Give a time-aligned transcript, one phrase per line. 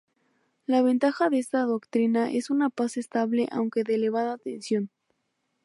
[0.65, 4.89] La ventaja de esta doctrina es una paz estable aunque de elevada tensión.